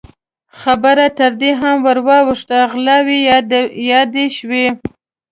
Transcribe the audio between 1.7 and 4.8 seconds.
ور واوښته، غلاوې يادې شوې.